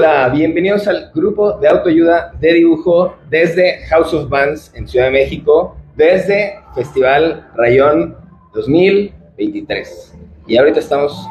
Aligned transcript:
Hola, 0.00 0.28
bienvenidos 0.28 0.86
al 0.86 1.10
grupo 1.12 1.54
de 1.58 1.66
autoayuda 1.66 2.30
de 2.38 2.52
dibujo 2.52 3.16
desde 3.28 3.84
House 3.88 4.14
of 4.14 4.28
Bands 4.28 4.72
en 4.76 4.86
Ciudad 4.86 5.06
de 5.06 5.10
México, 5.10 5.76
desde 5.96 6.60
Festival 6.72 7.48
Rayón 7.56 8.16
2023. 8.54 10.16
Y 10.46 10.56
ahorita 10.56 10.78
estamos 10.78 11.26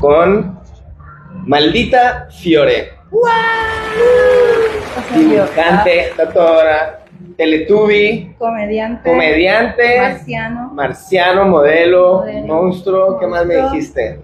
con 0.00 0.60
Maldita 1.46 2.28
Fiore. 2.30 2.90
Dibujante, 5.16 6.12
tatuadora, 6.14 7.00
teletubi, 7.38 8.34
Comediante. 8.38 9.08
comediante, 9.10 9.98
Marciano. 9.98 10.70
marciano, 10.74 11.46
modelo, 11.46 12.16
Modelo. 12.18 12.46
monstruo, 12.46 13.18
¿qué 13.18 13.26
más 13.26 13.46
me 13.46 13.56
dijiste? 13.62 14.20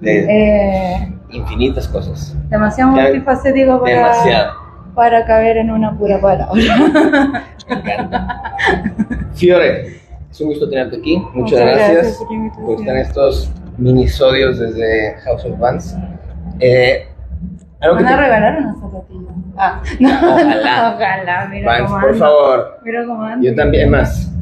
De 0.00 0.24
Eh, 0.26 1.12
infinitas 1.30 1.88
cosas. 1.88 2.34
demasiado 2.48 2.92
multifacético 2.92 3.80
para, 3.82 3.94
Demasiado. 3.94 4.52
para 4.94 5.24
caber 5.24 5.56
en 5.58 5.70
una 5.70 5.96
pura 5.96 6.20
palabra. 6.20 6.54
Me 7.68 7.74
encanta. 7.76 8.52
Fiore, 9.34 10.00
es 10.30 10.40
un 10.40 10.48
gusto 10.48 10.68
tenerte 10.68 10.96
aquí. 10.96 11.18
Muchas, 11.18 11.34
Muchas 11.34 11.60
gracias, 11.60 11.92
gracias 11.92 12.18
por 12.56 12.80
estar 12.80 12.94
en 12.96 13.02
estos 13.02 13.50
minisodios 13.76 14.58
desde 14.58 15.16
House 15.24 15.44
of 15.44 15.58
Bands. 15.58 15.96
Eh, 16.60 17.06
Van 17.80 18.04
a 18.06 18.08
te- 18.08 18.16
regalar 18.16 18.58
una 18.58 18.74
zapatilla. 18.74 19.30
Ah, 19.58 19.82
no, 20.00 20.08
Ojalá. 20.08 20.94
Ojalá, 20.94 21.48
mira 21.50 21.66
Vans, 21.66 21.90
cómo 21.90 22.00
por 22.00 22.14
favor. 22.16 22.78
Mira 22.84 23.04
cómo 23.06 23.22
ando. 23.22 23.46
Yo 23.48 23.54
también 23.54 23.90
más. 23.90 24.32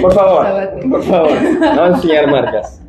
Por 0.00 0.12
favor, 0.12 0.46
por 0.90 1.02
favor, 1.04 1.30
no 1.74 1.86
enseñar 1.86 2.30
marcas. 2.30 2.82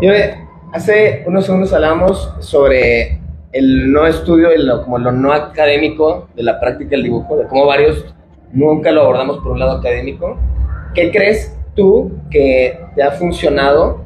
Fiore, 0.00 0.45
hace 0.76 1.24
unos 1.26 1.46
segundos 1.46 1.72
hablamos 1.72 2.34
sobre 2.40 3.18
el 3.52 3.90
no 3.90 4.06
estudio 4.06 4.50
lo, 4.58 4.82
como 4.82 4.98
lo 4.98 5.10
no 5.10 5.32
académico 5.32 6.28
de 6.36 6.42
la 6.42 6.60
práctica 6.60 6.90
del 6.90 7.04
dibujo, 7.04 7.34
de 7.38 7.46
cómo 7.46 7.64
varios 7.64 8.04
nunca 8.52 8.92
lo 8.92 9.00
abordamos 9.00 9.38
por 9.38 9.52
un 9.52 9.58
lado 9.58 9.78
académico. 9.78 10.36
¿Qué 10.94 11.10
crees 11.10 11.56
tú 11.74 12.12
que 12.30 12.78
te 12.94 13.02
ha 13.02 13.12
funcionado 13.12 14.04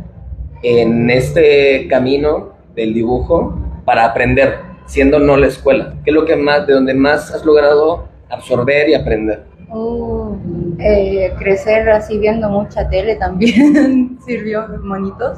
en 0.62 1.11
este 1.11 1.89
camino 1.89 2.53
del 2.77 2.95
dibujo 2.95 3.59
para 3.84 4.05
aprender, 4.05 4.59
siendo 4.87 5.19
no 5.19 5.37
la 5.37 5.49
escuela? 5.49 5.95
¿Qué 6.05 6.12
es 6.12 6.15
lo 6.15 6.25
que 6.25 6.37
más, 6.37 6.69
de 6.69 6.75
donde 6.75 6.95
más 6.95 7.34
has 7.34 7.45
logrado 7.45 8.05
absorber 8.29 8.89
y 8.89 8.95
aprender? 8.95 9.43
Uh, 9.73 10.37
eh, 10.79 11.33
crecer 11.37 11.89
así 11.91 12.17
viendo 12.19 12.49
mucha 12.49 12.89
tele 12.89 13.17
también 13.17 14.19
sirvió 14.25 14.69
monitos. 14.84 15.37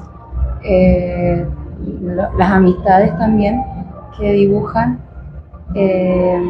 Eh, 0.64 1.46
lo- 2.02 2.32
las 2.38 2.50
amistades 2.50 3.16
también 3.18 3.62
que 4.18 4.32
dibujan. 4.32 4.98
Eh, 5.74 6.40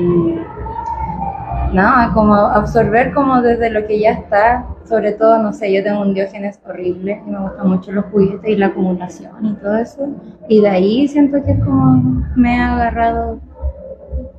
nada, 1.73 2.13
como 2.13 2.35
absorber 2.35 3.13
como 3.13 3.41
desde 3.41 3.71
lo 3.71 3.87
que 3.87 4.01
ya 4.01 4.11
está. 4.13 4.67
Sobre 4.85 5.13
todo, 5.13 5.39
no 5.43 5.53
sé, 5.53 5.73
yo 5.73 5.83
tengo 5.83 6.03
un 6.03 6.13
diógenes 6.13 6.61
horrible 6.69 7.23
y 7.27 7.31
me 7.31 7.39
gustan 7.39 7.69
mucho 7.69 7.93
los 7.93 8.05
juguetes 8.07 8.51
y 8.51 8.57
la 8.57 8.67
acumulación 8.67 9.47
y 9.47 9.53
todo 9.55 9.77
eso. 9.77 10.09
Y 10.49 10.61
de 10.61 10.69
ahí 10.69 11.09
siento 11.09 11.43
que 11.45 11.53
es 11.53 11.61
como 11.65 12.25
me 12.37 12.61
ha 12.61 12.75
agarrado 12.75 13.39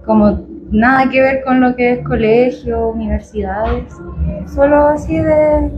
como 0.06 0.42
nada 0.70 1.10
que 1.10 1.22
ver 1.22 1.44
con 1.44 1.62
lo 1.62 1.76
que 1.76 1.94
es 1.94 2.06
colegio, 2.06 2.90
universidades, 2.90 3.86
solo 4.54 4.88
así 4.88 5.18
de, 5.18 5.72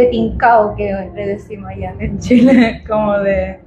de 0.00 0.06
tincao 0.06 0.74
que 0.76 0.92
le 1.14 1.26
decimos 1.26 1.70
allá 1.70 1.94
en 1.98 2.18
Chile, 2.18 2.82
como 2.88 3.18
de, 3.20 3.58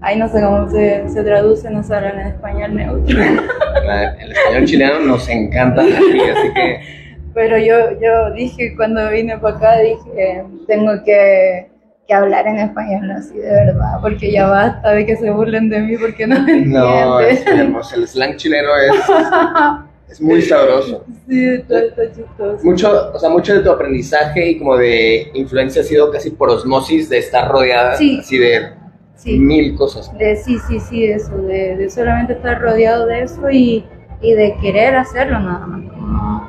ay 0.00 0.18
no 0.18 0.28
sé 0.28 0.40
cómo 0.42 0.68
se, 0.70 1.08
se 1.08 1.22
traduce, 1.24 1.70
no 1.70 1.82
se 1.82 1.94
habla 1.94 2.10
en 2.10 2.20
español 2.28 2.74
neutro, 2.74 3.18
El 3.22 4.32
español 4.32 4.64
chileno 4.64 5.00
nos 5.00 5.28
encanta, 5.28 5.82
así 5.82 6.52
que 6.54 6.80
pero 7.34 7.56
yo, 7.58 7.74
yo 8.00 8.32
dije 8.34 8.74
cuando 8.76 9.08
vine 9.10 9.38
para 9.38 9.56
acá, 9.56 9.78
dije, 9.78 10.44
tengo 10.66 10.92
que, 11.04 11.66
que 12.06 12.14
hablar 12.14 12.46
en 12.46 12.58
español 12.58 13.10
así 13.12 13.38
de 13.38 13.50
verdad, 13.50 14.00
porque 14.02 14.30
ya 14.30 14.48
basta 14.48 14.90
de 14.90 15.06
que 15.06 15.16
se 15.16 15.30
burlen 15.30 15.70
de 15.70 15.80
mí 15.80 15.96
porque 15.96 16.26
no 16.26 16.40
me 16.42 16.60
no, 16.66 17.20
es 17.20 17.38
entienden. 17.38 17.66
hermoso. 17.68 17.96
El 17.96 18.06
slang 18.06 18.36
chileno 18.36 18.68
es, 18.76 19.00
es 20.12 20.20
muy 20.20 20.42
sabroso. 20.42 21.04
Sí, 21.28 21.44
está, 21.46 21.80
está 21.80 22.02
chistoso. 22.12 22.64
Mucho, 22.64 23.10
o 23.14 23.18
sea, 23.18 23.28
mucho 23.30 23.54
de 23.54 23.60
tu 23.60 23.70
aprendizaje 23.70 24.50
y 24.50 24.58
como 24.58 24.76
de 24.76 25.30
influencia 25.34 25.82
ha 25.82 25.84
sido 25.84 26.10
casi 26.10 26.30
por 26.30 26.50
osmosis 26.50 27.08
de 27.08 27.18
estar 27.18 27.50
rodeada 27.50 27.96
Sí. 27.96 28.18
así 28.20 28.38
de 28.38 28.70
Sí. 29.16 29.38
mil 29.38 29.74
cosas. 29.76 30.12
De, 30.18 30.36
sí, 30.36 30.58
sí, 30.68 30.80
sí, 30.80 31.04
eso, 31.04 31.36
de, 31.38 31.76
de 31.76 31.90
solamente 31.90 32.32
estar 32.32 32.60
rodeado 32.60 33.06
de 33.06 33.22
eso 33.22 33.48
y, 33.50 33.84
y 34.20 34.32
de 34.34 34.56
querer 34.60 34.96
hacerlo 34.96 35.38
nada 35.38 35.64
más, 35.66 35.92
como, 35.92 36.48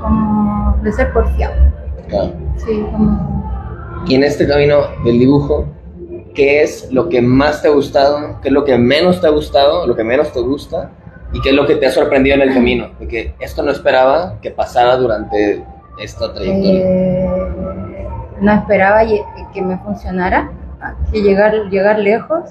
como 0.00 0.78
de 0.82 0.92
ser 0.92 1.12
porfiado, 1.12 1.54
Claro. 2.08 2.32
sí, 2.56 2.84
como, 2.92 4.02
Y 4.06 4.14
en 4.14 4.24
este 4.24 4.46
camino 4.46 4.78
del 5.04 5.18
dibujo, 5.18 5.66
¿qué 6.34 6.62
es 6.62 6.90
lo 6.92 7.08
que 7.08 7.20
más 7.22 7.62
te 7.62 7.68
ha 7.68 7.72
gustado? 7.72 8.40
¿Qué 8.42 8.48
es 8.48 8.54
lo 8.54 8.64
que 8.64 8.76
menos 8.78 9.20
te 9.20 9.26
ha 9.26 9.30
gustado? 9.30 9.86
¿Lo 9.86 9.94
que 9.96 10.04
menos 10.04 10.32
te 10.32 10.40
gusta? 10.40 10.90
¿Y 11.32 11.40
qué 11.40 11.50
es 11.50 11.54
lo 11.54 11.66
que 11.66 11.76
te 11.76 11.86
ha 11.86 11.90
sorprendido 11.90 12.36
en 12.36 12.42
el 12.42 12.54
camino? 12.54 12.90
De 13.00 13.08
que 13.08 13.34
esto 13.40 13.62
no 13.62 13.70
esperaba 13.70 14.38
que 14.40 14.50
pasara 14.50 14.96
durante 14.96 15.64
esta 15.98 16.32
trayectoria. 16.32 16.80
eh, 16.84 18.06
no 18.40 18.52
esperaba 18.52 19.00
que 19.52 19.62
me 19.62 19.78
funcionara, 19.78 20.50
que 21.10 21.22
llegar, 21.22 21.54
llegar 21.70 21.98
lejos, 21.98 22.50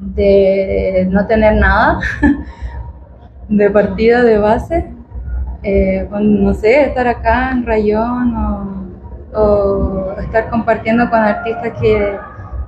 de 0.00 1.06
no 1.10 1.26
tener 1.26 1.54
nada, 1.56 2.00
de 3.48 3.70
partida, 3.70 4.22
de 4.22 4.38
base, 4.38 4.90
eh, 5.62 6.06
con, 6.10 6.44
no 6.44 6.54
sé, 6.54 6.84
estar 6.84 7.06
acá 7.06 7.50
en 7.50 7.66
Rayón 7.66 8.36
o, 8.36 9.38
o 9.38 10.12
estar 10.20 10.48
compartiendo 10.50 11.08
con 11.10 11.18
artistas 11.20 11.72
que, 11.80 12.16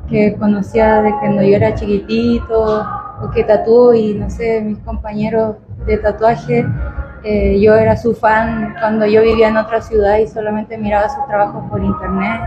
que 0.09 0.37
conocía 0.37 1.03
de 1.03 1.13
cuando 1.19 1.43
yo 1.43 1.57
era 1.57 1.75
chiquitito 1.75 2.87
o 3.23 3.31
que 3.31 3.45
tatúo 3.45 3.95
y 3.95 4.15
no 4.15 4.31
sé, 4.31 4.61
mis 4.61 4.79
compañeros 4.79 5.57
de 5.87 5.99
tatuaje, 5.99 6.67
eh, 7.23 7.61
yo 7.61 7.75
era 7.75 7.97
su 7.97 8.15
fan 8.15 8.75
cuando 8.81 9.07
yo 9.07 9.23
vivía 9.23 9.49
en 9.49 9.57
otra 9.57 9.81
ciudad 9.81 10.19
y 10.19 10.27
solamente 10.27 10.79
miraba 10.79 11.09
sus 11.09 11.27
trabajos 11.27 11.63
por 11.71 11.83
internet. 11.83 12.41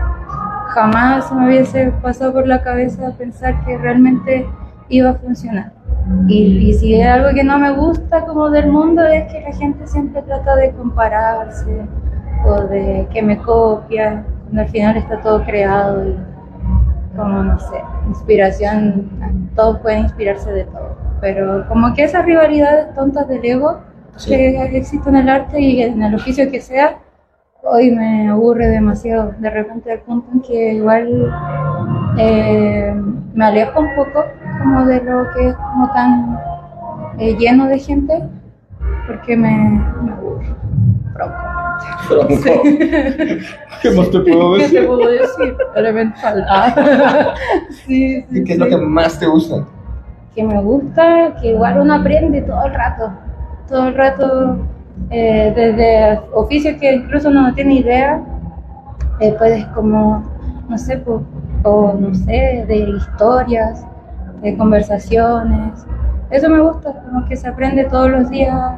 Jamás 0.68 1.30
me 1.32 1.46
hubiese 1.46 1.92
pasado 2.02 2.32
por 2.32 2.46
la 2.46 2.62
cabeza 2.62 3.12
pensar 3.16 3.64
que 3.64 3.78
realmente 3.78 4.46
iba 4.88 5.10
a 5.10 5.14
funcionar. 5.14 5.72
Y, 6.26 6.68
y 6.68 6.74
si 6.74 6.94
hay 6.94 7.02
algo 7.02 7.34
que 7.34 7.44
no 7.44 7.58
me 7.58 7.72
gusta 7.72 8.24
como 8.26 8.50
del 8.50 8.70
mundo 8.70 9.02
es 9.06 9.32
que 9.32 9.40
la 9.40 9.52
gente 9.56 9.86
siempre 9.86 10.22
trata 10.22 10.56
de 10.56 10.72
compararse 10.72 11.86
o 12.44 12.60
de 12.64 13.06
que 13.10 13.22
me 13.22 13.38
copia, 13.38 14.24
cuando 14.42 14.62
al 14.62 14.68
final 14.68 14.96
está 14.96 15.20
todo 15.20 15.42
creado 15.44 16.33
como 17.16 17.42
no 17.42 17.58
sé, 17.58 17.76
inspiración, 18.08 19.08
todos 19.54 19.78
pueden 19.80 20.00
inspirarse 20.00 20.50
de 20.52 20.64
todo, 20.64 20.96
pero 21.20 21.66
como 21.68 21.94
que 21.94 22.04
esas 22.04 22.24
rivalidades 22.24 22.94
tontas 22.94 23.28
del 23.28 23.44
ego 23.44 23.78
Sí. 24.16 24.30
que 24.30 24.76
existen 24.76 25.16
en 25.16 25.22
el 25.22 25.28
arte 25.28 25.60
y 25.60 25.82
en 25.82 26.00
el 26.00 26.14
oficio 26.14 26.48
que 26.48 26.60
sea, 26.60 26.98
hoy 27.64 27.90
me 27.90 28.28
aburre 28.28 28.68
demasiado, 28.68 29.32
de 29.38 29.50
repente 29.50 29.90
al 29.90 30.00
punto 30.00 30.28
en 30.32 30.40
que 30.40 30.74
igual 30.74 31.32
eh, 32.18 32.94
me 33.34 33.44
alejo 33.44 33.80
un 33.80 33.88
poco 33.96 34.24
como 34.62 34.84
de 34.86 35.02
lo 35.02 35.24
que 35.34 35.48
es 35.48 35.56
como 35.56 35.92
tan 35.92 36.38
eh, 37.18 37.34
lleno 37.36 37.66
de 37.66 37.78
gente, 37.80 38.22
porque 39.08 39.36
me, 39.36 39.50
me 40.02 40.12
Franco, 42.08 42.62
¿Qué 43.82 43.90
más 43.90 44.10
te 44.10 44.20
puedo 44.20 44.54
¿Qué 44.54 44.58
te 44.60 44.62
decir? 44.62 44.86
puedo 44.86 45.08
decir? 45.08 45.56
Elemental. 45.76 46.44
Ah. 46.48 47.34
sí, 47.70 48.22
sí, 48.30 48.38
¿Y 48.38 48.44
qué 48.44 48.52
es 48.54 48.58
lo 48.58 48.64
sí. 48.64 48.70
que 48.70 48.76
más 48.76 49.18
te 49.18 49.26
gusta? 49.26 49.66
que 50.34 50.42
me 50.42 50.60
gusta, 50.60 51.34
que 51.40 51.50
igual 51.52 51.80
uno 51.80 51.94
aprende 51.94 52.42
todo 52.42 52.64
el 52.66 52.74
rato, 52.74 53.12
todo 53.68 53.86
el 53.88 53.94
rato, 53.94 54.56
eh, 55.10 55.52
desde 55.54 56.20
oficios 56.32 56.76
que 56.80 56.92
incluso 56.92 57.28
uno 57.28 57.42
no 57.42 57.54
tiene 57.54 57.74
idea, 57.74 58.20
eh, 59.20 59.32
puedes 59.38 59.64
como, 59.66 60.24
no 60.68 60.76
sé, 60.76 60.98
po- 60.98 61.22
o 61.62 61.92
no 61.98 62.12
sé, 62.14 62.64
de 62.66 62.76
historias, 62.96 63.86
de 64.42 64.56
conversaciones, 64.56 65.86
eso 66.30 66.48
me 66.50 66.60
gusta, 66.60 66.92
como 67.04 67.24
que 67.26 67.36
se 67.36 67.46
aprende 67.46 67.84
todos 67.84 68.10
los 68.10 68.28
días 68.28 68.72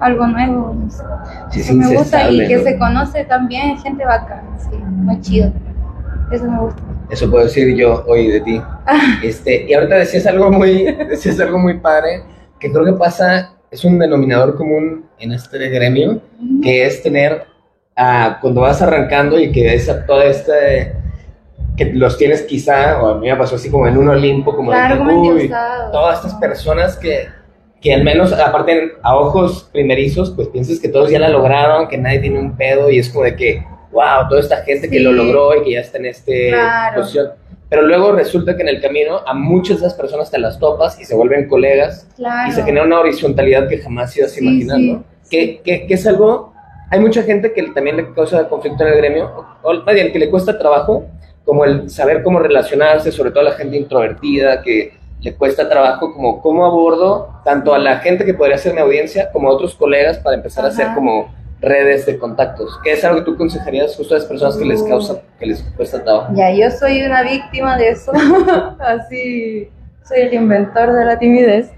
algo 0.00 0.26
nuevo, 0.26 0.74
no 0.74 0.90
sé. 0.90 1.04
Sí, 1.50 1.60
Eso 1.60 1.74
me 1.74 1.94
gusta 1.94 2.30
y 2.30 2.46
que 2.48 2.56
¿no? 2.56 2.62
se 2.62 2.78
conoce 2.78 3.24
también 3.24 3.78
gente 3.78 4.04
bacana, 4.04 4.42
sí, 4.58 4.76
muy 4.76 5.20
chido, 5.20 5.52
eso 6.32 6.50
me 6.50 6.58
gusta. 6.58 6.82
Eso 7.10 7.30
puedo 7.30 7.44
decir 7.44 7.74
yo 7.76 8.04
hoy 8.06 8.28
de 8.28 8.40
ti. 8.40 8.62
Este, 9.22 9.66
y 9.68 9.74
ahorita 9.74 9.96
decías 9.96 10.26
algo 10.26 10.50
muy, 10.50 10.84
decías 11.08 11.38
algo 11.40 11.58
muy 11.58 11.78
padre, 11.78 12.22
que 12.58 12.70
creo 12.70 12.84
que 12.84 12.92
pasa, 12.92 13.54
es 13.70 13.84
un 13.84 13.98
denominador 13.98 14.56
común 14.56 15.06
en 15.18 15.32
este 15.32 15.68
gremio, 15.68 16.20
que 16.62 16.86
es 16.86 17.02
tener, 17.02 17.46
ah, 17.96 18.38
cuando 18.40 18.62
vas 18.62 18.80
arrancando 18.80 19.38
y 19.38 19.50
que 19.52 19.74
es 19.74 19.88
a 19.88 20.06
toda 20.06 20.24
esta, 20.24 20.54
que 21.76 21.92
los 21.94 22.16
tienes 22.16 22.42
quizá, 22.42 23.02
o 23.02 23.08
a 23.08 23.18
mí 23.18 23.28
me 23.28 23.36
pasó 23.36 23.56
así 23.56 23.70
como 23.70 23.86
en 23.86 23.98
un 23.98 24.08
Olimpo, 24.08 24.54
como 24.54 24.70
Claro, 24.70 25.04
de, 25.04 25.14
uy, 25.14 25.48
todas 25.92 26.18
estas 26.18 26.34
personas 26.34 26.96
que, 26.96 27.28
que 27.80 27.94
al 27.94 28.04
menos, 28.04 28.32
aparte 28.32 28.92
a 29.02 29.16
ojos 29.16 29.68
primerizos, 29.72 30.30
pues 30.30 30.48
piensas 30.48 30.78
que 30.80 30.88
todos 30.88 31.10
ya 31.10 31.18
la 31.18 31.28
lograron, 31.28 31.88
que 31.88 31.96
nadie 31.96 32.18
tiene 32.20 32.38
un 32.38 32.56
pedo 32.56 32.90
y 32.90 32.98
es 32.98 33.08
como 33.08 33.24
de 33.24 33.36
que, 33.36 33.64
wow, 33.90 34.28
toda 34.28 34.40
esta 34.40 34.58
gente 34.64 34.90
que 34.90 35.00
lo 35.00 35.12
logró 35.12 35.56
y 35.56 35.64
que 35.64 35.72
ya 35.72 35.80
está 35.80 35.98
en 35.98 36.06
este 36.06 36.48
Claro. 36.50 37.00
posición. 37.00 37.28
Pero 37.70 37.82
luego 37.82 38.12
resulta 38.12 38.56
que 38.56 38.62
en 38.62 38.68
el 38.68 38.80
camino 38.82 39.20
a 39.26 39.32
muchas 39.32 39.80
de 39.80 39.86
esas 39.86 39.94
personas 39.98 40.30
te 40.30 40.38
las 40.38 40.58
topas 40.58 41.00
y 41.00 41.04
se 41.04 41.14
vuelven 41.14 41.48
colegas 41.48 42.06
Claro. 42.16 42.50
y 42.50 42.52
se 42.52 42.62
genera 42.64 42.84
una 42.84 43.00
horizontalidad 43.00 43.68
que 43.68 43.78
jamás 43.78 44.14
ibas 44.16 44.32
Sí, 44.32 44.64
¿no? 44.66 45.04
Que, 45.30 45.60
que, 45.62 45.86
que 45.86 45.94
es 45.94 46.06
algo, 46.06 46.52
hay 46.90 46.98
mucha 47.00 47.22
gente 47.22 47.52
que 47.52 47.62
también 47.68 47.96
le 47.96 48.12
causa 48.12 48.48
conflicto 48.48 48.82
en 48.84 48.92
el 48.92 48.96
gremio, 48.98 49.30
o 49.62 49.72
bien 49.92 50.12
que 50.12 50.18
le 50.18 50.28
cuesta 50.28 50.58
trabajo, 50.58 51.06
como 51.44 51.64
el 51.64 51.88
saber 51.88 52.22
cómo 52.22 52.40
relacionarse, 52.40 53.10
sobre 53.12 53.30
todo 53.30 53.40
a 53.40 53.44
la 53.44 53.52
gente 53.52 53.76
introvertida, 53.76 54.60
que 54.62 54.99
le 55.20 55.34
cuesta 55.34 55.68
trabajo, 55.68 56.12
como 56.14 56.40
cómo 56.40 56.64
abordo 56.64 57.40
tanto 57.44 57.74
a 57.74 57.78
la 57.78 57.98
gente 57.98 58.24
que 58.24 58.34
podría 58.34 58.58
ser 58.58 58.74
mi 58.74 58.80
audiencia, 58.80 59.30
como 59.32 59.48
a 59.50 59.52
otros 59.52 59.74
colegas 59.74 60.18
para 60.18 60.36
empezar 60.36 60.64
a 60.64 60.68
hacer 60.68 60.88
como 60.94 61.28
redes 61.60 62.06
de 62.06 62.18
contactos. 62.18 62.78
¿Qué 62.82 62.92
es 62.92 63.04
algo 63.04 63.18
que 63.18 63.24
tú 63.26 63.34
aconsejarías 63.34 63.94
justo 63.96 64.14
a 64.14 64.18
las 64.18 64.26
personas 64.26 64.56
que 64.56 64.64
les 64.64 64.80
Uh. 64.80 64.88
causa, 64.88 65.20
que 65.38 65.46
les 65.46 65.62
cuesta 65.76 66.02
trabajo? 66.02 66.32
Ya, 66.34 66.50
yo 66.52 66.70
soy 66.70 67.02
una 67.02 67.22
víctima 67.22 67.76
de 67.76 67.90
eso. 67.90 68.12
Así, 68.78 69.68
soy 70.04 70.20
el 70.20 70.34
inventor 70.34 70.92
de 70.92 71.04
la 71.04 71.18
timidez. 71.18 71.70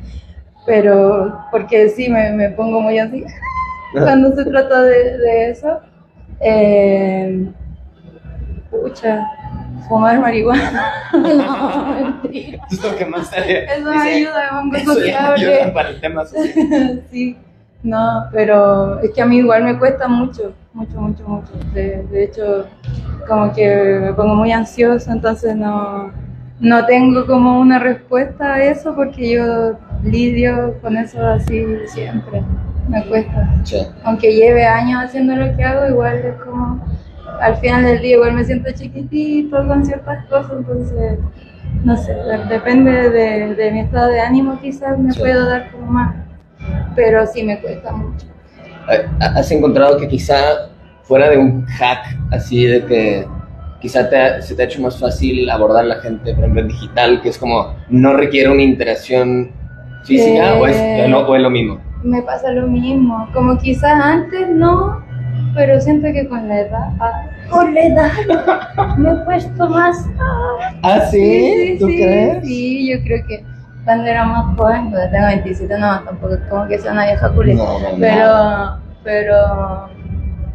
Pero, 0.64 1.36
porque 1.50 1.88
sí, 1.88 2.08
me, 2.08 2.30
me 2.30 2.50
pongo 2.50 2.80
muy 2.80 2.96
así 3.00 3.24
cuando 3.92 4.32
se 4.36 4.44
trata 4.44 4.82
de, 4.82 5.18
de 5.18 5.50
eso. 5.50 5.80
Eh, 6.40 7.46
pucha, 8.70 9.26
fumar 9.88 10.20
marihuana. 10.20 10.82
no, 11.12 11.86
mentira. 12.22 12.64
Es 12.70 12.82
lo 12.82 12.96
que 12.96 13.06
más 13.06 13.28
sale. 13.28 13.64
Eso 13.64 13.84
me 13.84 13.92
Dice, 13.92 14.08
ayuda, 14.08 14.50
pongo 14.50 14.76
Eso 14.76 15.72
para 15.74 15.88
el 15.90 16.00
tema 16.00 16.24
social. 16.26 17.02
sí, 17.10 17.36
no, 17.82 18.24
pero 18.32 19.00
es 19.00 19.10
que 19.10 19.22
a 19.22 19.26
mí 19.26 19.38
igual 19.38 19.64
me 19.64 19.78
cuesta 19.78 20.06
mucho, 20.08 20.54
mucho, 20.72 21.00
mucho, 21.00 21.24
mucho. 21.26 21.52
De, 21.74 22.02
de 22.04 22.24
hecho, 22.24 22.66
como 23.26 23.52
que 23.52 23.98
me 24.02 24.12
pongo 24.14 24.34
muy 24.36 24.52
ansiosa, 24.52 25.12
entonces 25.12 25.56
no, 25.56 26.12
no 26.60 26.86
tengo 26.86 27.26
como 27.26 27.58
una 27.60 27.78
respuesta 27.80 28.54
a 28.54 28.62
eso 28.62 28.94
porque 28.94 29.32
yo 29.32 29.78
lidio 30.04 30.78
con 30.80 30.96
eso 30.96 31.24
así 31.26 31.64
siempre. 31.88 32.42
Me 32.88 33.04
cuesta. 33.06 33.48
Sí. 33.64 33.78
Aunque 34.04 34.34
lleve 34.34 34.64
años 34.64 35.04
haciendo 35.04 35.34
lo 35.36 35.56
que 35.56 35.64
hago, 35.64 35.88
igual 35.88 36.16
es 36.16 36.34
como, 36.36 36.84
al 37.42 37.56
final 37.56 37.84
del 37.84 38.00
día 38.00 38.14
igual 38.16 38.34
me 38.34 38.44
siento 38.44 38.70
chiquitito 38.72 39.66
con 39.66 39.84
ciertas 39.84 40.24
cosas, 40.26 40.52
entonces, 40.58 41.18
no 41.84 41.96
sé, 41.96 42.12
de- 42.14 42.44
depende 42.48 43.10
de, 43.10 43.54
de 43.54 43.70
mi 43.72 43.80
estado 43.80 44.08
de 44.10 44.20
ánimo 44.20 44.58
quizás 44.60 44.98
me 44.98 45.12
Sí. 45.12 45.20
puedo 45.20 45.48
dar 45.48 45.70
como 45.72 45.86
más, 45.92 46.14
pero 46.94 47.26
sí 47.26 47.42
me 47.42 47.60
cuesta 47.60 47.92
mucho. 47.92 48.26
¿Has 49.20 49.50
encontrado 49.50 49.96
que 49.98 50.08
quizá 50.08 50.36
fuera 51.02 51.28
de 51.30 51.38
un 51.38 51.64
hack 51.66 52.16
así 52.30 52.64
de 52.64 52.84
que 52.86 53.26
quizá 53.80 54.08
te 54.08 54.40
se 54.42 54.54
te 54.54 54.62
ha 54.62 54.64
hecho 54.66 54.80
más 54.80 54.98
fácil 54.98 55.48
abordar 55.50 55.84
a 55.84 55.88
la 55.88 55.96
gente, 55.96 56.32
por 56.34 56.40
ejemplo, 56.44 56.62
en 56.62 56.68
digital, 56.68 57.20
que 57.22 57.28
es 57.30 57.38
como 57.38 57.74
no 57.88 58.14
requiere 58.16 58.48
una 58.50 58.62
interacción 58.62 59.50
física 60.04 60.54
o, 60.54 60.66
es, 60.66 60.76
Eh. 60.76 61.12
o 61.14 61.34
es 61.36 61.42
lo 61.42 61.50
mismo? 61.50 61.80
Me 62.02 62.22
pasa 62.22 62.50
lo 62.50 62.66
mismo, 62.66 63.28
como 63.32 63.56
quizás 63.58 63.92
antes 64.02 64.48
no, 64.48 65.00
pero 65.54 65.80
siento 65.80 66.08
que 66.12 66.28
con 66.28 66.48
la 66.48 66.60
edad, 66.60 66.88
ah, 67.00 67.22
con 67.50 67.74
la 67.74 67.80
edad 67.82 68.12
me 68.98 69.10
he 69.10 69.16
puesto 69.24 69.68
más... 69.68 70.06
ah, 70.18 70.72
¿Ah, 70.82 71.00
sí? 71.10 71.76
¿Tú 71.78 71.86
crees? 71.86 72.44
Sí, 72.44 72.90
yo 72.90 73.02
creo 73.04 73.26
que 73.26 73.44
cuando 73.84 74.06
era 74.06 74.24
más 74.24 74.56
joven, 74.56 74.90
cuando 74.90 75.10
tengo 75.10 75.26
27, 75.26 75.78
no, 75.78 76.00
tampoco 76.04 76.34
es 76.34 76.40
como 76.48 76.66
que 76.68 76.78
sea 76.78 76.92
una 76.92 77.06
vieja 77.06 77.32
culeta. 77.32 77.62
No, 77.62 77.78
no, 77.80 77.90
no. 77.90 77.98
pero, 77.98 78.78
pero 79.02 79.88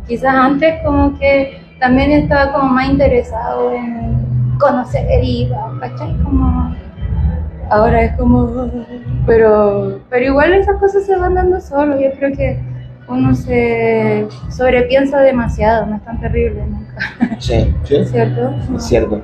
quizás 0.08 0.34
antes 0.34 0.82
como 0.84 1.18
que 1.20 1.62
también 1.80 2.12
estaba 2.12 2.54
como 2.54 2.72
más 2.72 2.90
interesado 2.90 3.74
en 3.74 4.58
conocer 4.58 5.06
y 5.22 5.52
¿cachai? 5.80 6.16
Como 6.24 6.76
ahora 7.70 8.04
es 8.04 8.16
como 8.18 8.72
pero 9.26 10.00
pero 10.10 10.26
igual 10.26 10.54
esas 10.54 10.78
cosas 10.78 11.06
se 11.06 11.16
van 11.18 11.36
dando 11.36 11.60
solo 11.60 12.00
yo 12.00 12.12
creo 12.14 12.36
que 12.36 12.60
uno 13.07 13.33
se 13.36 14.27
sobrepiensa 14.50 15.19
demasiado 15.21 15.86
no 15.86 15.95
es 15.95 16.04
tan 16.06 16.19
terrible 16.19 16.65
nunca 16.65 17.38
Sí, 17.39 17.74
sí. 17.83 18.06
¿cierto? 18.06 18.54
Es 18.75 18.83
cierto. 18.83 19.21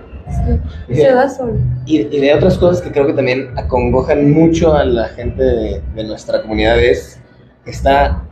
Sí, 0.87 0.95
se 0.95 1.11
da 1.11 1.29
solo 1.29 1.53
Y, 1.85 1.97
y 2.01 2.19
de 2.21 2.33
otras 2.33 2.57
cosas 2.57 2.81
que 2.81 2.91
creo 2.91 3.05
que 3.05 3.13
también 3.13 3.49
acongojan 3.57 4.31
mucho 4.31 4.73
a 4.73 4.83
la 4.85 5.09
gente 5.09 5.43
de, 5.43 5.81
de 5.95 6.03
nuestra 6.05 6.41
comunidad 6.41 6.79
es 6.79 7.21
esta 7.65 8.23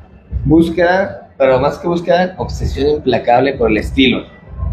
búsqueda, 0.46 1.30
pero 1.38 1.60
más 1.60 1.78
que 1.78 1.88
búsqueda, 1.88 2.34
obsesión 2.38 2.90
implacable 2.90 3.54
por 3.54 3.70
el 3.70 3.78
estilo. 3.78 4.24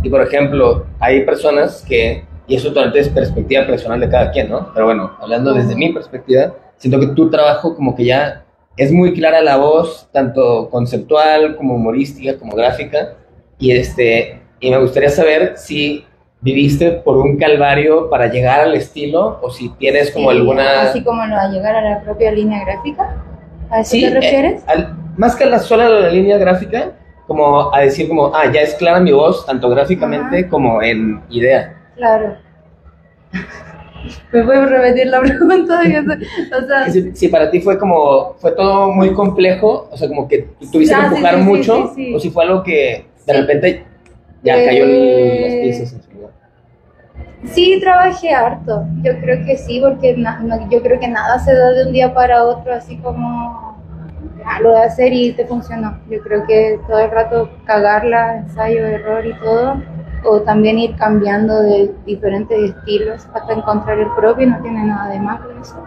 Y 0.02 0.08
por 0.08 0.22
ejemplo, 0.22 0.86
hay 1.00 1.24
personas 1.24 1.84
que, 1.86 2.24
y 2.46 2.54
eso 2.54 2.68
totalmente 2.68 3.00
es 3.00 3.08
perspectiva 3.08 3.66
personal 3.66 4.00
de 4.00 4.08
cada 4.08 4.30
quien, 4.30 4.48
¿no? 4.48 4.72
Pero 4.72 4.86
bueno, 4.86 5.12
hablando 5.20 5.52
desde 5.52 5.74
mi 5.74 5.92
perspectiva, 5.92 6.54
siento 6.76 7.00
que 7.00 7.08
tu 7.08 7.28
trabajo 7.30 7.74
como 7.74 7.94
que 7.94 8.04
ya 8.04 8.44
es 8.78 8.92
muy 8.92 9.12
clara 9.14 9.40
la 9.42 9.56
voz, 9.56 10.08
tanto 10.12 10.70
conceptual 10.70 11.56
como 11.56 11.74
humorística, 11.74 12.38
como 12.38 12.54
gráfica, 12.56 13.14
y 13.58 13.72
este, 13.72 14.40
y 14.60 14.70
me 14.70 14.78
gustaría 14.78 15.10
saber 15.10 15.54
si 15.56 16.04
viviste 16.40 16.92
por 16.92 17.16
un 17.16 17.36
calvario 17.36 18.08
para 18.08 18.28
llegar 18.28 18.60
al 18.60 18.74
estilo 18.74 19.40
o 19.42 19.50
si 19.50 19.70
tienes 19.70 20.12
como 20.12 20.30
Sí, 20.30 20.36
alguna 20.36 20.82
así 20.82 21.02
como 21.02 21.26
lo 21.26 21.36
a 21.36 21.48
llegar 21.48 21.74
a 21.74 21.82
la 21.82 22.00
propia 22.02 22.30
línea 22.30 22.64
gráfica 22.64 23.16
¿a 23.70 23.80
eso 23.80 23.90
Sí, 23.90 24.02
te 24.02 24.06
eh, 24.06 24.14
refieres? 24.14 24.62
al- 24.68 24.96
más 25.16 25.34
que 25.34 25.42
a 25.42 25.48
la 25.48 25.58
sola 25.58 25.88
la 25.88 26.08
línea 26.10 26.38
gráfica 26.38 26.92
como 27.26 27.74
a 27.74 27.80
decir 27.80 28.06
como 28.08 28.32
ah 28.32 28.44
ya 28.52 28.60
es 28.60 28.74
clara 28.74 29.00
mi 29.00 29.10
voz 29.10 29.44
tanto 29.46 29.68
gráficamente 29.68 30.38
Ajá. 30.40 30.48
como 30.48 30.80
en 30.80 31.20
idea 31.28 31.76
claro 31.96 32.36
¿Me 34.32 34.42
puedes 34.44 34.70
repetir 34.70 35.06
la 35.08 35.20
pregunta? 35.20 35.80
o 35.82 36.66
sea, 36.66 36.90
si, 36.90 37.14
si 37.14 37.28
para 37.28 37.50
ti 37.50 37.60
fue 37.60 37.78
como 37.78 38.34
fue 38.38 38.52
todo 38.52 38.90
muy 38.90 39.12
complejo 39.12 39.88
o 39.90 39.96
sea 39.96 40.08
como 40.08 40.26
que 40.28 40.48
tuviste 40.72 40.94
Ah, 40.94 40.98
que 40.98 41.08
sí, 41.08 41.14
empujar 41.14 41.34
sí, 41.34 41.40
sí, 41.40 41.46
mucho 41.48 41.92
sí, 41.94 42.14
o 42.14 42.20
si 42.20 42.30
fue 42.30 42.44
algo 42.44 42.62
que 42.62 43.06
de 43.26 43.32
repente 43.32 43.84
ya 44.42 44.56
Eh, 44.60 44.64
cayó 44.66 44.84
el- 44.84 45.40
las 45.42 45.54
piezas 45.54 45.92
en 45.94 46.02
su 46.02 46.10
lugar 46.12 46.30
Sí, 47.44 47.78
trabajé 47.80 48.30
harto. 48.34 48.84
Yo 49.02 49.12
creo 49.20 49.44
que 49.46 49.56
sí, 49.56 49.80
porque 49.80 50.16
na- 50.16 50.40
no- 50.40 50.68
yo 50.70 50.82
creo 50.82 50.98
que 50.98 51.06
nada 51.08 51.38
se 51.38 51.54
da 51.54 51.70
de 51.70 51.86
un 51.86 51.92
día 51.92 52.12
para 52.12 52.42
otro, 52.44 52.74
así 52.74 52.96
como 52.98 53.76
"Ah, 54.44 54.60
lo 54.60 54.72
de 54.72 54.80
hacer 54.82 55.12
y 55.12 55.32
te 55.32 55.44
funcionó. 55.46 55.98
Yo 56.10 56.20
creo 56.20 56.44
que 56.46 56.80
todo 56.88 56.98
el 56.98 57.10
rato 57.10 57.50
cagarla, 57.64 58.38
ensayo, 58.38 58.84
error 58.86 59.24
y 59.26 59.34
todo, 59.34 59.80
o 60.24 60.40
también 60.40 60.78
ir 60.78 60.96
cambiando 60.96 61.62
de 61.62 61.94
diferentes 62.06 62.70
estilos 62.70 63.26
hasta 63.32 63.52
encontrar 63.52 63.98
el 63.98 64.10
propio, 64.16 64.46
no 64.46 64.60
tiene 64.60 64.84
nada 64.84 65.10
de 65.10 65.20
malo 65.20 65.44
eso. 65.60 65.82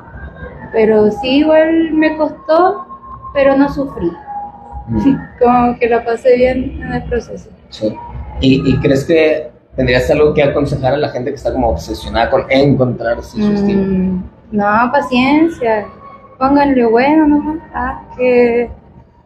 Pero 0.72 1.12
sí, 1.12 1.40
igual 1.40 1.92
me 1.94 2.16
costó, 2.18 2.86
pero 3.34 3.58
no 3.58 3.72
sufrí. 3.72 4.12
Como 5.40 5.78
que 5.78 5.90
la 5.90 6.04
pasé 6.04 6.36
bien 6.36 6.82
en 6.82 6.94
el 6.94 7.04
proceso. 7.04 7.50
Sí. 7.70 7.96
¿Y, 8.40 8.70
y 8.70 8.78
crees 8.80 9.06
que 9.06 9.52
tendrías 9.76 10.10
algo 10.10 10.34
que 10.34 10.44
aconsejar 10.44 10.94
a 10.94 10.98
la 10.98 11.10
gente 11.10 11.30
que 11.30 11.36
está 11.36 11.54
como 11.54 11.70
obsesionada 11.70 12.30
con 12.30 12.44
encontrarse 12.50 13.42
su 13.42 13.52
estilo? 13.52 13.84
Mm, 13.84 14.24
no, 14.52 14.92
paciencia. 14.92 15.86
Pónganle 16.38 16.86
bueno 16.88 17.28
nomás. 17.28 17.60
Ah, 17.74 18.02
que, 18.18 18.70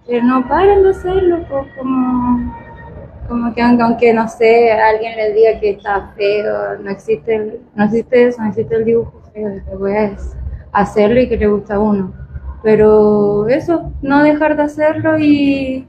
que 0.05 0.21
no 0.21 0.47
paren 0.47 0.83
de 0.83 0.89
hacerlo, 0.89 1.45
pues, 1.50 1.65
como, 1.79 2.53
como 3.27 3.53
que 3.53 3.62
aunque, 3.62 4.13
no 4.13 4.27
sé, 4.27 4.72
alguien 4.72 5.15
les 5.15 5.34
diga 5.36 5.60
que 5.60 5.72
está 5.72 6.12
feo, 6.15 6.77
no 6.79 6.89
existe, 6.91 7.60
no 7.74 7.86
existe 7.86 8.27
eso, 8.27 8.41
no 8.41 8.50
existe 8.50 8.75
el 8.75 8.86
dibujo 8.86 9.22
feo, 9.34 9.50
lo 9.50 9.65
que 9.65 9.75
voy 9.75 9.91
a 9.94 10.03
es 10.05 10.36
hacerlo 10.72 11.20
y 11.22 11.29
que 11.29 11.38
le 11.38 11.48
gusta 11.48 11.75
a 11.75 11.79
uno. 11.79 12.13
Pero 12.63 13.48
eso, 13.48 13.91
no 14.01 14.24
dejar 14.24 14.55
de 14.55 14.63
hacerlo 14.63 15.17
y, 15.17 15.88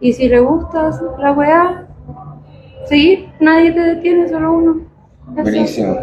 y 0.00 0.12
si 0.12 0.28
le 0.28 0.40
gusta 0.40 0.90
la 1.18 1.32
weá, 1.32 1.86
seguir, 2.86 3.30
nadie 3.40 3.72
te 3.72 3.80
detiene, 3.80 4.28
solo 4.28 4.52
uno. 4.52 4.80
Eso. 5.32 5.42
Buenísimo. 5.42 5.98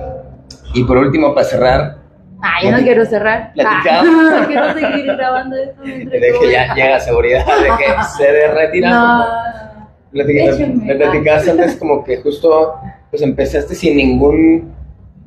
Y 0.74 0.84
por 0.84 0.98
último, 0.98 1.34
para 1.34 1.48
cerrar, 1.48 2.06
Ah, 2.42 2.62
yo 2.62 2.72
no 2.72 2.78
quiero 2.78 3.06
cerrar. 3.06 3.54
Platicamos. 3.54 4.32
Ah, 4.32 4.44
quiero 4.48 4.74
seguir 4.74 5.06
grabando 5.06 5.56
esto 5.56 5.82
de 5.84 6.34
que 6.40 6.52
ya 6.52 6.76
llega 6.76 7.00
seguridad, 7.00 7.44
de 7.46 7.70
que 7.78 8.04
se 8.18 8.32
de 8.32 8.48
retira. 8.54 8.90
No. 8.90 9.26
Me 10.16 10.96
platicaste 10.96 11.52
antes 11.52 11.76
como 11.76 12.04
que 12.04 12.18
justo 12.18 12.74
pues 13.10 13.22
empezaste 13.22 13.76
sin 13.76 13.98
ningún 13.98 14.74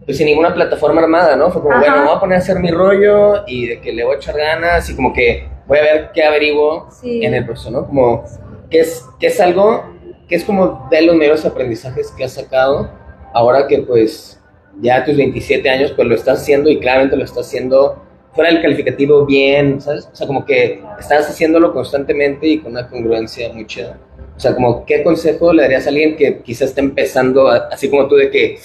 pues 0.04 0.16
sin 0.16 0.26
ninguna 0.26 0.54
plataforma 0.54 1.02
armada, 1.02 1.36
¿no? 1.36 1.50
Fue 1.50 1.60
como, 1.60 1.74
Ajá. 1.74 1.80
bueno, 1.80 2.04
voy 2.06 2.16
a 2.16 2.20
poner 2.20 2.36
a 2.36 2.38
hacer 2.38 2.58
mi 2.60 2.70
rollo 2.70 3.46
y 3.46 3.66
de 3.66 3.80
que 3.80 3.92
le 3.92 4.04
voy 4.04 4.14
a 4.14 4.16
echar 4.16 4.36
ganas 4.38 4.88
y 4.88 4.96
como 4.96 5.12
que 5.12 5.46
voy 5.66 5.78
a 5.78 5.82
ver 5.82 6.10
qué 6.14 6.22
averiguo 6.24 6.88
Sí. 6.90 7.22
en 7.22 7.34
el 7.34 7.44
proceso, 7.44 7.70
¿no? 7.70 7.86
Como 7.86 8.24
que 8.70 8.80
es, 8.80 9.04
que 9.20 9.26
es 9.26 9.38
algo 9.38 9.84
que 10.26 10.36
es 10.36 10.44
como 10.44 10.88
de 10.90 11.02
los 11.02 11.14
mayores 11.14 11.44
aprendizajes 11.44 12.10
que 12.12 12.24
has 12.24 12.32
sacado 12.32 12.90
ahora 13.34 13.66
que 13.66 13.78
pues 13.80 14.40
ya 14.80 14.96
a 14.96 15.04
tus 15.04 15.14
27 15.16 15.68
años 15.68 15.92
pues 15.92 16.08
lo 16.08 16.14
estás 16.14 16.40
haciendo 16.40 16.70
y 16.70 16.78
claramente 16.78 17.14
lo 17.16 17.24
estás 17.24 17.46
haciendo 17.46 18.02
fuera 18.32 18.50
del 18.50 18.62
calificativo 18.62 19.26
bien, 19.26 19.78
¿sabes? 19.82 20.08
O 20.10 20.16
sea, 20.16 20.26
como 20.26 20.46
que 20.46 20.82
estás 20.98 21.28
haciéndolo 21.28 21.74
constantemente 21.74 22.46
y 22.46 22.58
con 22.60 22.72
una 22.72 22.88
congruencia 22.88 23.52
muy 23.52 23.66
chida. 23.66 23.98
O 24.38 24.40
sea, 24.40 24.54
como, 24.54 24.84
¿qué 24.86 25.02
consejo 25.02 25.52
le 25.52 25.62
darías 25.62 25.86
a 25.86 25.88
alguien 25.88 26.14
que 26.14 26.38
quizás 26.42 26.68
está 26.68 26.80
empezando, 26.80 27.48
así 27.48 27.90
como 27.90 28.06
tú, 28.06 28.14
de 28.14 28.30
que 28.30 28.60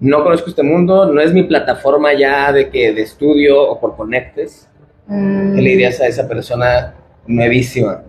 no 0.00 0.24
conozco 0.24 0.48
este 0.48 0.62
mundo, 0.62 1.04
no 1.12 1.20
es 1.20 1.34
mi 1.34 1.42
plataforma 1.42 2.14
ya 2.14 2.50
de 2.50 2.70
que 2.70 2.94
de 2.94 3.02
estudio 3.02 3.60
o 3.60 3.78
por 3.78 3.94
conectes? 3.94 4.66
¿Qué 5.06 5.12
le 5.14 5.68
dirías 5.68 6.00
a 6.00 6.06
esa 6.06 6.26
persona 6.26 6.94
nuevísima? 7.26 8.04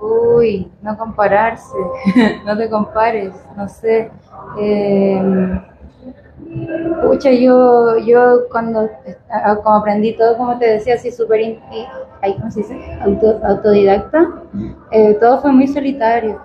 Uy, 0.00 0.70
no 0.80 0.96
compararse, 0.96 1.76
no 2.46 2.56
te 2.56 2.70
compares, 2.70 3.34
no 3.56 3.68
sé. 3.68 4.08
Eh, 4.60 5.20
pucha, 7.02 7.32
yo, 7.32 7.98
yo 7.98 8.48
cuando 8.48 8.88
como 9.64 9.74
aprendí 9.74 10.16
todo, 10.16 10.36
como 10.36 10.56
te 10.56 10.68
decía, 10.68 10.94
así 10.94 11.10
súper, 11.10 11.58
¿cómo 12.38 12.48
se 12.52 12.60
dice? 12.60 12.78
autodidacta, 13.42 14.28
eh, 14.92 15.14
todo 15.14 15.40
fue 15.40 15.50
muy 15.50 15.66
solitario, 15.66 16.40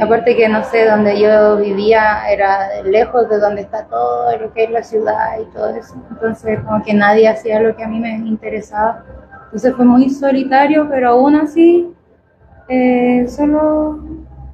Aparte 0.00 0.36
que 0.36 0.48
no 0.48 0.64
sé, 0.64 0.86
donde 0.86 1.20
yo 1.20 1.56
vivía 1.58 2.30
era 2.30 2.82
lejos 2.82 3.28
de 3.28 3.38
donde 3.38 3.62
está 3.62 3.86
todo 3.86 4.36
lo 4.38 4.52
que 4.52 4.64
es 4.64 4.70
la 4.70 4.82
ciudad 4.82 5.38
y 5.40 5.44
todo 5.52 5.68
eso. 5.70 5.94
Entonces 6.10 6.60
como 6.60 6.82
que 6.82 6.94
nadie 6.94 7.28
hacía 7.28 7.60
lo 7.60 7.76
que 7.76 7.84
a 7.84 7.88
mí 7.88 8.00
me 8.00 8.14
interesaba. 8.16 9.04
Entonces 9.44 9.74
fue 9.74 9.84
muy 9.84 10.08
solitario, 10.08 10.86
pero 10.88 11.10
aún 11.10 11.36
así 11.36 11.92
eh, 12.68 13.26
solo 13.28 13.98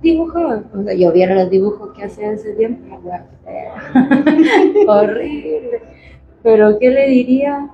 dibujaba. 0.00 0.62
O 0.74 0.82
sea, 0.82 0.94
yo 0.94 1.12
viera 1.12 1.34
los 1.34 1.50
dibujos 1.50 1.90
que 1.94 2.04
hacía 2.04 2.32
ese 2.32 2.52
tiempo, 2.54 3.00
horrible. 4.88 5.82
Pero 6.42 6.78
¿qué 6.78 6.90
le 6.90 7.08
diría? 7.08 7.68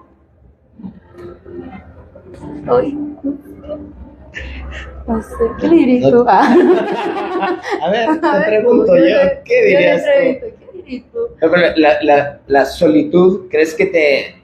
Hoy. 2.68 2.98
No 5.06 5.22
sé, 5.22 5.34
¿qué 5.60 5.68
le 5.68 5.76
dirías 5.76 6.10
tú? 6.10 6.24
a 6.28 7.90
ver, 7.90 8.08
te 8.20 8.46
pregunto 8.46 8.96
yo, 8.96 9.18
¿qué 9.44 9.62
dirías 9.64 10.02
tú? 10.02 10.10
¿Qué 10.72 10.82
dirías 10.84 11.04
tú? 11.12 11.76
La, 11.76 12.02
la, 12.02 12.40
la 12.46 12.64
solitud, 12.64 13.48
¿crees 13.50 13.74
que 13.74 13.86
te 13.86 14.42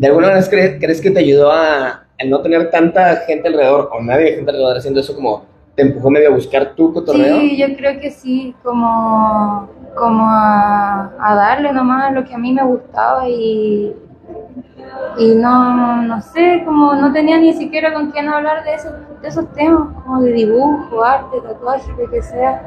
¿De 0.00 0.06
alguna 0.06 0.32
vez 0.32 0.48
crees, 0.48 0.98
que 1.02 1.10
te 1.10 1.18
ayudó 1.18 1.52
a, 1.52 2.06
no 2.26 2.40
tener 2.40 2.70
tanta 2.70 3.16
gente 3.26 3.48
alrededor 3.48 3.90
o 3.92 4.00
nadie 4.00 4.30
de 4.30 4.36
gente 4.36 4.50
alrededor 4.50 4.78
haciendo 4.78 5.00
eso 5.00 5.14
como 5.14 5.44
te 5.74 5.82
empujó 5.82 6.08
medio 6.08 6.30
a 6.30 6.34
buscar 6.34 6.74
tu 6.74 6.90
cotorreo? 6.94 7.38
Sí, 7.38 7.58
yo 7.58 7.76
creo 7.76 8.00
que 8.00 8.10
sí, 8.10 8.54
como, 8.62 9.68
como 9.94 10.24
a, 10.26 11.12
darle 11.20 11.70
nomás 11.74 12.14
lo 12.14 12.24
que 12.24 12.32
a 12.32 12.38
mí 12.38 12.50
me 12.50 12.64
gustaba 12.64 13.28
y, 13.28 13.94
y 15.18 15.34
no, 15.34 16.02
no 16.02 16.20
sé, 16.22 16.62
como 16.64 16.94
no 16.94 17.12
tenía 17.12 17.38
ni 17.38 17.52
siquiera 17.52 17.92
con 17.92 18.10
quién 18.10 18.28
hablar 18.28 18.64
de, 18.64 18.74
esos, 18.74 18.92
de 19.20 19.28
esos 19.28 19.52
temas, 19.52 19.88
como 20.04 20.22
de 20.22 20.32
dibujo, 20.32 21.04
arte, 21.04 21.40
tatuaje, 21.40 21.90
lo 21.98 22.10
que 22.10 22.22
sea. 22.22 22.62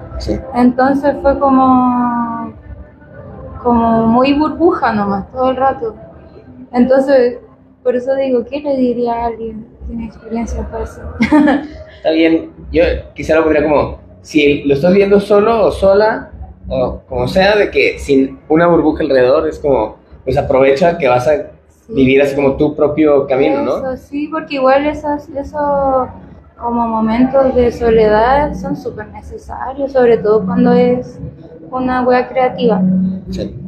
Entonces 0.53 1.15
fue 1.21 1.39
como, 1.39 2.53
como 3.61 4.07
muy 4.07 4.33
burbuja 4.33 4.93
nomás 4.93 5.31
todo 5.31 5.51
el 5.51 5.57
rato. 5.57 5.95
Entonces, 6.71 7.39
por 7.81 7.95
eso 7.95 8.13
digo, 8.15 8.45
¿qué 8.45 8.61
le 8.61 8.77
diría 8.77 9.13
a 9.13 9.25
alguien 9.27 9.65
que 9.79 9.85
tiene 9.87 10.05
experiencia 10.05 10.67
para 10.69 10.83
eso? 10.83 11.01
Está 11.97 12.11
bien, 12.11 12.51
yo 12.71 12.83
quizá 13.13 13.35
lo 13.35 13.43
pondría 13.43 13.63
como, 13.63 13.99
si 14.21 14.63
lo 14.63 14.73
estás 14.73 14.93
viendo 14.93 15.19
solo 15.19 15.67
o 15.67 15.71
sola, 15.71 16.31
o 16.67 17.01
como 17.07 17.27
sea, 17.27 17.55
de 17.55 17.71
que 17.71 17.97
sin 17.99 18.39
una 18.49 18.67
burbuja 18.67 19.03
alrededor, 19.03 19.47
es 19.47 19.59
como, 19.59 19.97
pues 20.23 20.37
aprovecha 20.37 20.97
que 20.97 21.07
vas 21.07 21.27
a 21.27 21.52
vivir 21.89 22.21
así 22.21 22.35
como 22.35 22.55
tu 22.55 22.75
propio 22.75 23.27
camino, 23.27 23.61
¿no? 23.61 23.97
Sí, 23.97 24.27
porque 24.31 24.55
igual 24.55 24.85
esos, 24.85 25.29
esos 25.29 26.07
como 26.57 26.87
momentos 26.87 27.53
de 27.55 27.71
soledad 27.71 28.53
son 28.53 28.75
súper 28.75 29.07
necesarios, 29.07 29.91
sobre 29.91 30.17
todo 30.17 30.45
cuando 30.45 30.71
es 30.71 31.19
una 31.69 32.03
wea 32.03 32.27
creativa. 32.27 32.81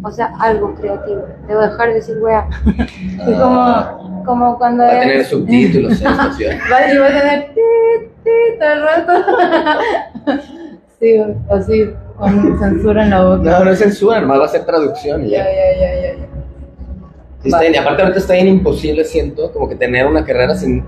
O 0.04 0.12
sea, 0.12 0.34
algo 0.40 0.74
creativo. 0.76 1.24
Debo 1.48 1.62
dejar 1.62 1.90
de 1.90 1.94
decir 1.96 2.18
wea. 2.22 2.48
y 3.28 3.34
como, 3.34 4.24
como 4.26 4.58
cuando. 4.58 4.84
Va 4.84 4.92
a 4.92 5.00
tener 5.00 5.26
subtítulos 5.26 6.02
en 6.02 6.08
estación. 6.08 6.58
va, 6.72 6.94
y 6.94 6.98
va 6.98 7.08
a 7.08 7.20
tener 7.20 7.54
ti, 7.54 7.62
ti, 8.24 8.32
todo 8.60 8.70
el 8.70 8.82
rato. 8.82 9.14
sí, 11.00 11.22
así, 11.50 11.90
con 12.18 12.60
censura 12.60 13.04
en 13.04 13.10
la 13.10 13.24
boca. 13.24 13.60
No, 13.60 13.66
no 13.66 13.72
es 13.72 13.80
censura, 13.80 14.22
nomás 14.22 14.40
va 14.40 14.46
a 14.46 14.50
ser 14.50 14.66
traducción. 14.66 15.24
Ya, 15.24 15.44
ya, 15.46 15.80
ya, 15.80 15.96
ya. 16.02 16.18
ya. 16.18 16.35
Está 17.46 17.82
aparte 17.82 18.02
ahorita 18.02 18.20
está 18.20 18.34
bien 18.34 18.48
imposible, 18.48 19.04
siento, 19.04 19.52
como 19.52 19.70
que 19.70 19.76
tener 19.76 20.06
una 20.06 20.26
carrera 20.26 20.56
sin, 20.56 20.84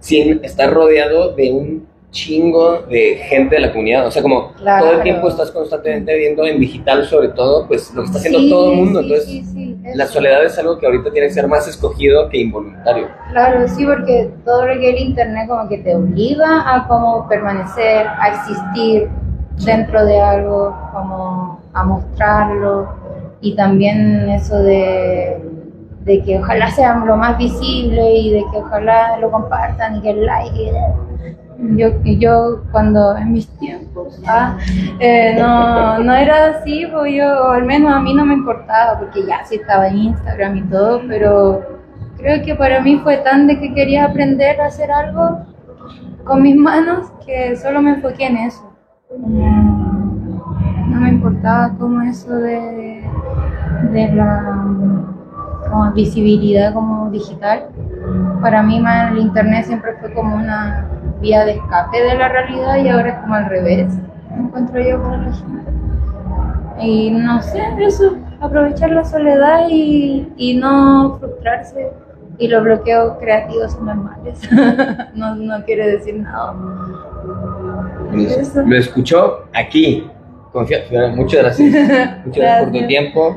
sin 0.00 0.44
estar 0.44 0.72
rodeado 0.72 1.34
de 1.34 1.50
un 1.50 1.92
chingo 2.12 2.82
de 2.82 3.16
gente 3.16 3.56
de 3.56 3.62
la 3.62 3.72
comunidad. 3.72 4.06
O 4.06 4.10
sea, 4.10 4.22
como 4.22 4.52
todo 4.56 4.92
el 4.92 5.02
tiempo 5.02 5.28
estás 5.28 5.50
constantemente 5.50 6.14
viendo 6.16 6.46
en 6.46 6.60
digital, 6.60 7.04
sobre 7.06 7.28
todo, 7.30 7.66
pues 7.66 7.92
lo 7.94 8.02
que 8.02 8.06
está 8.06 8.18
haciendo 8.18 8.38
todo 8.48 8.70
el 8.70 8.76
mundo. 8.76 9.00
Entonces, 9.00 9.42
la 9.94 10.06
soledad 10.06 10.44
es 10.44 10.56
algo 10.58 10.78
que 10.78 10.86
ahorita 10.86 11.10
tiene 11.10 11.28
que 11.28 11.34
ser 11.34 11.48
más 11.48 11.66
escogido 11.66 12.28
que 12.28 12.38
involuntario. 12.38 13.08
Claro, 13.30 13.66
sí, 13.66 13.84
porque 13.84 14.30
todo 14.44 14.66
lo 14.66 14.78
que 14.78 14.90
el 14.90 14.98
internet 14.98 15.48
como 15.48 15.68
que 15.68 15.78
te 15.78 15.96
obliga 15.96 16.74
a 16.74 16.86
como 16.86 17.26
permanecer, 17.28 18.06
a 18.06 18.28
existir 18.28 19.08
dentro 19.64 20.04
de 20.04 20.20
algo, 20.20 20.76
como 20.92 21.60
a 21.72 21.84
mostrarlo. 21.84 22.88
Y 23.40 23.56
también 23.56 24.28
eso 24.28 24.56
de 24.62 25.36
de 26.04 26.22
que 26.22 26.38
ojalá 26.38 26.70
sean 26.70 27.06
lo 27.06 27.16
más 27.16 27.38
visible 27.38 28.14
y 28.16 28.30
de 28.32 28.44
que 28.50 28.58
ojalá 28.58 29.16
lo 29.18 29.30
compartan 29.30 29.96
y 29.96 30.02
que 30.02 30.10
el 30.10 30.26
like 30.26 30.72
yo, 31.76 31.90
yo 32.04 32.62
cuando 32.72 33.16
en 33.16 33.32
mis 33.32 33.48
tiempos 33.58 34.20
ah, 34.26 34.58
eh, 34.98 35.36
no, 35.38 35.98
no 36.00 36.12
era 36.12 36.46
así, 36.50 36.86
pues 36.92 37.14
yo, 37.14 37.50
al 37.50 37.64
menos 37.64 37.92
a 37.92 38.00
mí 38.00 38.14
no 38.14 38.24
me 38.24 38.34
importaba, 38.34 38.98
porque 38.98 39.24
ya 39.26 39.44
sí 39.44 39.56
estaba 39.56 39.88
en 39.88 39.98
Instagram 39.98 40.56
y 40.56 40.62
todo, 40.62 41.02
pero 41.06 41.62
creo 42.16 42.42
que 42.44 42.54
para 42.54 42.80
mí 42.80 42.98
fue 43.02 43.18
tan 43.18 43.46
de 43.46 43.58
que 43.60 43.74
quería 43.74 44.06
aprender 44.06 44.60
a 44.60 44.66
hacer 44.66 44.90
algo 44.90 45.46
con 46.24 46.42
mis 46.42 46.56
manos 46.56 47.12
que 47.24 47.56
solo 47.56 47.80
me 47.80 47.92
enfoqué 47.92 48.26
en 48.26 48.36
eso. 48.38 48.72
No 50.88 51.00
me 51.00 51.10
importaba 51.10 51.74
como 51.78 52.00
eso 52.02 52.34
de, 52.34 53.04
de 53.92 54.12
la 54.12 54.66
como 55.72 55.90
visibilidad 55.92 56.74
como 56.74 57.10
digital. 57.10 57.68
Para 58.40 58.62
mí 58.62 58.78
más 58.78 59.12
el 59.12 59.18
internet 59.18 59.64
siempre 59.64 59.94
fue 60.00 60.12
como 60.12 60.36
una 60.36 60.86
vía 61.20 61.44
de 61.44 61.52
escape 61.52 62.00
de 62.00 62.14
la 62.14 62.28
realidad 62.28 62.76
y 62.76 62.88
ahora 62.88 63.08
es 63.08 63.18
como 63.20 63.34
al 63.34 63.46
revés, 63.46 63.94
encuentro 64.36 64.80
yo 64.80 65.02
para 65.02 65.16
la 65.16 65.32
gente. 65.32 65.72
Y 66.80 67.10
no 67.10 67.40
sé, 67.40 67.62
eso, 67.78 68.16
aprovechar 68.40 68.90
la 68.90 69.04
soledad 69.04 69.66
y, 69.70 70.28
y 70.36 70.56
no 70.56 71.16
frustrarse. 71.18 71.90
Y 72.38 72.48
los 72.48 72.64
bloqueos 72.64 73.18
creativos 73.20 73.72
son 73.72 73.86
normales. 73.86 74.40
no, 75.14 75.36
no 75.36 75.64
quiere 75.64 75.86
decir 75.92 76.16
nada. 76.16 76.54
Lo 78.66 78.76
escuchó 78.76 79.44
aquí. 79.54 80.10
Muchas 80.52 80.82
gracias. 80.90 81.16
Muchas 81.16 81.42
gracias 81.42 82.64
por 82.64 82.72
tu 82.72 82.86
tiempo. 82.86 83.36